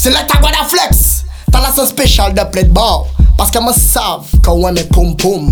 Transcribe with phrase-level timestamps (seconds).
[0.00, 1.24] Select a gwada flex.
[1.52, 3.02] Talas an spesyal de plet bar.
[3.36, 5.50] Paske mwen sav ka wè mè poum poum.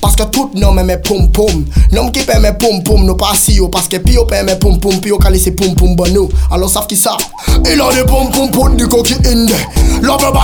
[0.00, 1.66] Paske tout nou mè mè poum poum.
[1.92, 4.40] Nou m ki pè mè poum poum nou pa si yo Paske pi yo pè
[4.46, 7.12] mè poum poum Pi yo kalise poum poum ban nou Alon sav ki sa
[7.68, 9.60] Ilan de poum poum poum di koki inde.
[10.00, 10.39] Lò mè ba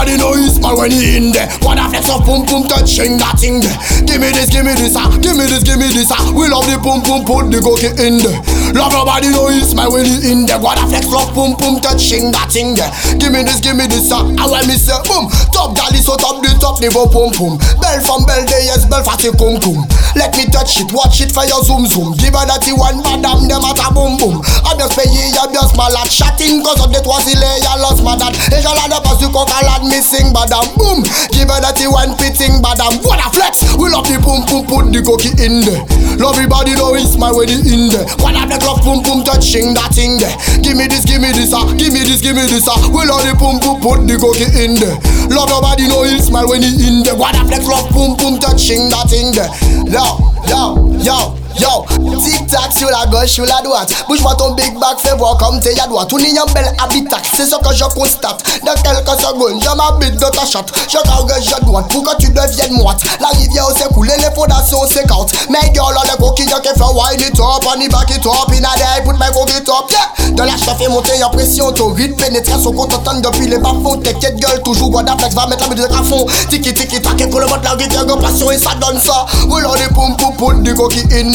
[0.67, 3.71] But when he in there, one of them soft boom boom touching that thing there.
[4.03, 6.19] Give me this, give me this, ah, give me this, give me this, ah.
[6.35, 8.35] We love the boom boom, put the cookie in there.
[8.75, 10.59] Love nobody know he smile when he in there.
[10.59, 12.91] What a flex love boom boom touching that thing there.
[13.15, 14.27] Give me this, give me this, ah.
[14.27, 17.55] And when me say boom, top galley so top the top level boom boom.
[17.79, 19.87] Bell from bell day yes, bell fatty kum kum.
[20.17, 22.17] Let me touch it, watch it for your zoom zoom.
[22.17, 24.41] Give her that one madam dem at a boom boom.
[24.65, 28.17] I just pay ye, I just malade Chatting cause of the twasile, ya lost my
[28.17, 28.33] dad.
[28.49, 32.57] Et j'en ai pas su coca lad missing badam Boom, give her that one pitting
[32.65, 35.85] badam What a flex, we love the boom boom put the cookie in there.
[36.17, 38.09] Love everybody know it's my wedding in there.
[38.17, 40.33] What a flex love boom boom touching that thing there
[40.67, 42.75] Give me this, give me this ah, give me this, give me this ah.
[42.91, 44.99] We love the boom boom put the cookie in there.
[45.31, 47.15] Love your body know it's my when he in there.
[47.15, 49.47] What a flex love boom boom touching that thing there.
[49.87, 51.85] Yo, yo, yo Yo,
[52.21, 53.91] tic-tac sur la gauche, sur la droite.
[54.07, 56.07] Bouge-moi ton big back, fais voir comme t'es à droite.
[56.07, 58.43] Tout n'y bel habitat, c'est ce que je constate.
[58.65, 60.71] Dans quelques secondes, je m'habite de ta chatte.
[60.87, 63.01] Je cargue, je droite pour que tu deviennes moite.
[63.19, 65.33] La rivière s'est coulée, les fondations s'écartent.
[65.49, 68.63] Mes girls, les coquilles qui font wine it up On y back it up, in
[68.63, 69.91] a day, put my coquille top.
[69.91, 73.57] Yeah, de la chef fait monter en pression Ton rythme pénétration qu'on t'entend depuis les
[73.57, 73.97] bas-fonds.
[73.97, 76.25] T'inquiète gueule, toujours Guadaflex va mettre la musique à fond.
[76.49, 79.25] Tiki tiki tac, et que le mode la guitare passion et ça donne ça.
[79.47, 81.31] Love the pum pum put the coquille in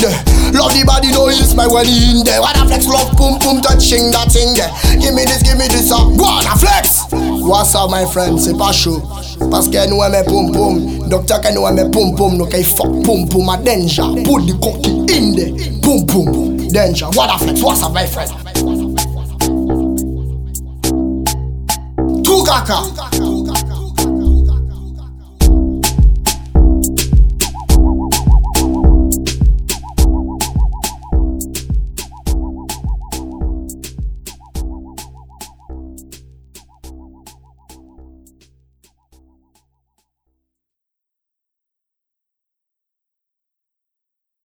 [0.52, 3.62] Love the body no is my when in there What a flex love boom, boom,
[3.62, 4.68] touching that thing there.
[5.00, 7.06] Give me this, give me this ah What a flex.
[7.12, 9.02] What's up my friend, c'est pas chaud
[9.50, 13.02] Parce que nous aimons pum pum Docteur que nous aimons pum pum Nous kay fuck
[13.04, 14.02] pum pum a danger.
[14.24, 15.52] Put the cocky in there.
[15.80, 17.06] Pum pum Danger.
[17.14, 18.30] What a flex, what's up my friend?
[22.24, 22.82] Tout caca